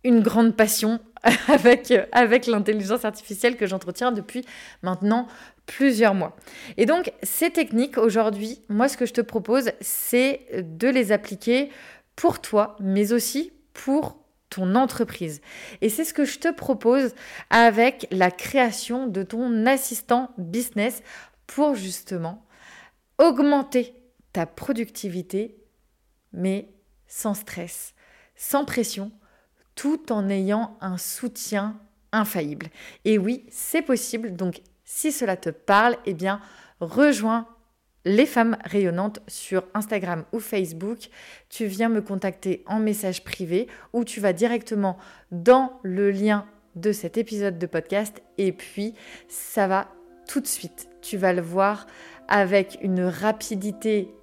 une 0.05 0.21
grande 0.21 0.55
passion 0.55 0.99
avec, 1.47 1.93
avec 2.11 2.47
l'intelligence 2.47 3.03
artificielle 3.03 3.57
que 3.57 3.65
j'entretiens 3.67 4.11
depuis 4.11 4.45
maintenant 4.81 5.27
plusieurs 5.65 6.13
mois. 6.13 6.35
Et 6.77 6.85
donc, 6.85 7.11
ces 7.23 7.49
techniques, 7.49 7.97
aujourd'hui, 7.97 8.61
moi, 8.69 8.87
ce 8.87 8.97
que 8.97 9.05
je 9.05 9.13
te 9.13 9.21
propose, 9.21 9.71
c'est 9.81 10.47
de 10.61 10.87
les 10.87 11.11
appliquer 11.11 11.69
pour 12.15 12.41
toi, 12.41 12.75
mais 12.79 13.13
aussi 13.13 13.51
pour 13.73 14.17
ton 14.49 14.75
entreprise. 14.75 15.41
Et 15.81 15.89
c'est 15.89 16.05
ce 16.05 16.13
que 16.13 16.25
je 16.25 16.39
te 16.39 16.51
propose 16.51 17.13
avec 17.49 18.07
la 18.11 18.31
création 18.31 19.07
de 19.07 19.23
ton 19.23 19.65
assistant 19.65 20.31
business 20.37 21.01
pour 21.47 21.75
justement 21.75 22.45
augmenter 23.17 23.93
ta 24.33 24.45
productivité, 24.45 25.57
mais 26.33 26.69
sans 27.07 27.33
stress, 27.33 27.93
sans 28.35 28.65
pression, 28.65 29.11
tout 29.75 30.11
en 30.11 30.29
ayant 30.29 30.77
un 30.81 30.97
soutien 30.97 31.79
infaillible. 32.11 32.67
Et 33.03 33.17
oui, 33.17 33.45
c'est 33.49 33.81
possible. 33.81 34.35
Donc, 34.35 34.61
si 34.85 35.11
cela 35.11 35.35
te 35.35 35.49
parle, 35.49 35.97
eh 36.05 36.13
bien, 36.13 36.39
rejoins 36.79 37.47
les 38.05 38.25
femmes 38.25 38.57
rayonnantes 38.63 39.19
sur 39.27 39.63
Instagram 39.73 40.25
ou 40.31 40.39
Facebook. 40.39 41.09
Tu 41.49 41.65
viens 41.65 41.89
me 41.89 42.01
contacter 42.01 42.63
en 42.67 42.79
message 42.79 43.23
privé 43.23 43.67
ou 43.93 44.03
tu 44.03 44.19
vas 44.19 44.31
directement 44.31 44.97
dans 45.31 45.79
le 45.83 46.11
lien 46.11 46.45
de 46.75 46.91
cet 46.91 47.17
épisode 47.17 47.57
de 47.57 47.65
podcast 47.65 48.21
et 48.37 48.51
puis 48.51 48.93
ça 49.27 49.67
va 49.67 49.87
tout 50.27 50.39
de 50.39 50.47
suite. 50.47 50.87
Tu 51.01 51.17
vas 51.17 51.33
le 51.33 51.41
voir 51.41 51.87
avec 52.27 52.77
une 52.81 53.01
rapidité 53.01 54.13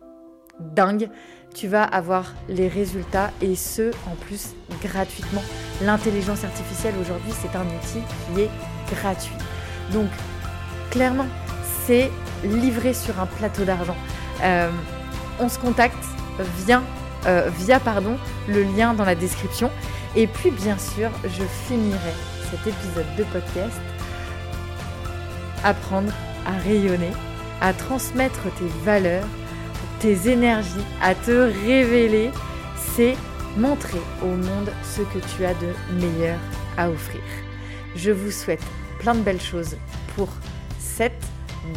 dingue 0.60 1.10
tu 1.54 1.68
vas 1.68 1.84
avoir 1.84 2.34
les 2.48 2.68
résultats 2.68 3.30
et 3.40 3.54
ce, 3.54 3.90
en 4.10 4.16
plus, 4.16 4.54
gratuitement. 4.82 5.42
L'intelligence 5.82 6.44
artificielle 6.44 6.94
aujourd'hui, 7.00 7.32
c'est 7.32 7.56
un 7.56 7.66
outil 7.66 8.02
qui 8.34 8.42
est 8.42 8.50
gratuit. 8.90 9.34
Donc, 9.92 10.08
clairement, 10.92 11.26
c'est 11.84 12.12
livré 12.44 12.94
sur 12.94 13.18
un 13.20 13.26
plateau 13.26 13.64
d'argent. 13.64 13.96
Euh, 14.44 14.70
on 15.40 15.48
se 15.48 15.58
contacte 15.58 16.04
via, 16.58 16.80
euh, 17.26 17.50
via 17.58 17.80
pardon, 17.80 18.16
le 18.46 18.62
lien 18.62 18.94
dans 18.94 19.04
la 19.04 19.16
description. 19.16 19.70
Et 20.14 20.28
puis, 20.28 20.52
bien 20.52 20.78
sûr, 20.78 21.10
je 21.24 21.42
finirai 21.66 22.14
cet 22.50 22.60
épisode 22.66 23.06
de 23.16 23.24
podcast 23.24 23.80
apprendre 25.64 26.12
à 26.46 26.52
rayonner, 26.58 27.12
à 27.60 27.72
transmettre 27.72 28.42
tes 28.58 28.68
valeurs 28.84 29.26
tes 30.02 30.28
énergies, 30.28 30.84
à 31.00 31.14
te 31.14 31.30
révéler, 31.64 32.32
c'est 32.76 33.14
montrer 33.56 34.00
au 34.20 34.26
monde 34.26 34.72
ce 34.82 35.02
que 35.02 35.24
tu 35.36 35.44
as 35.44 35.54
de 35.54 35.68
meilleur 36.00 36.38
à 36.76 36.90
offrir. 36.90 37.22
Je 37.94 38.10
vous 38.10 38.32
souhaite 38.32 38.64
plein 38.98 39.14
de 39.14 39.20
belles 39.20 39.40
choses 39.40 39.76
pour 40.16 40.28
cette 40.96 41.24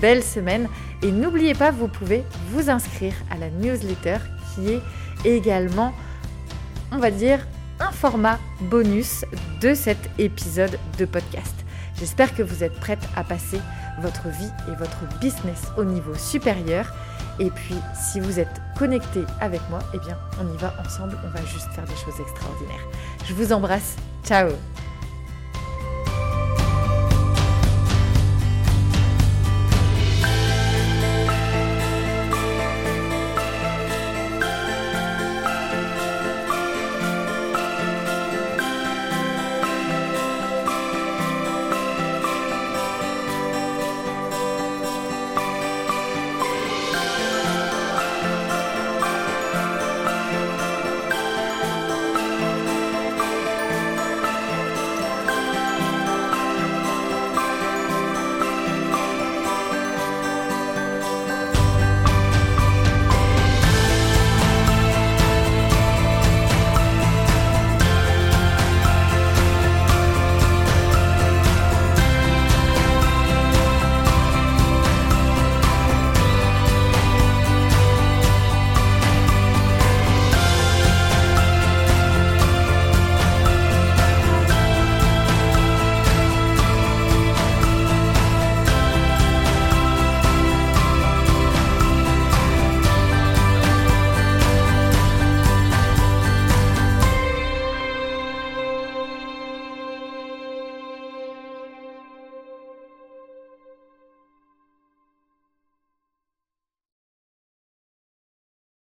belle 0.01 0.23
semaine 0.23 0.67
et 1.01 1.12
n'oubliez 1.12 1.54
pas, 1.54 1.71
vous 1.71 1.88
pouvez 1.88 2.23
vous 2.51 2.69
inscrire 2.69 3.13
à 3.30 3.38
la 3.38 3.49
newsletter 3.49 4.17
qui 4.54 4.73
est 4.73 4.82
également, 5.23 5.93
on 6.91 6.97
va 6.97 7.12
dire, 7.12 7.39
un 7.80 7.91
format 7.91 8.39
bonus 8.62 9.25
de 9.62 9.73
cet 9.73 9.97
épisode 10.17 10.80
de 10.97 11.06
podcast. 11.06 11.56
J'espère 11.99 12.36
que 12.36 12.43
vous 12.43 12.63
êtes 12.63 12.80
prête 12.80 13.08
à 13.15 13.23
passer 13.23 13.60
votre 14.01 14.28
vie 14.30 14.51
et 14.67 14.75
votre 14.75 15.19
business 15.19 15.63
au 15.78 15.84
niveau 15.84 16.13
supérieur 16.15 16.93
et 17.39 17.49
puis, 17.49 17.75
si 17.93 18.19
vous 18.19 18.39
êtes 18.39 18.62
connecté 18.78 19.23
avec 19.41 19.62
moi, 19.69 19.80
eh 19.93 19.99
bien, 19.99 20.17
on 20.41 20.54
y 20.54 20.58
va 20.58 20.73
ensemble. 20.86 21.17
On 21.25 21.30
va 21.30 21.45
juste 21.45 21.71
faire 21.73 21.86
des 21.86 21.95
choses 21.95 22.19
extraordinaires. 22.19 22.88
Je 23.25 23.34
vous 23.34 23.51
embrasse. 23.51 23.95
Ciao 24.23 24.49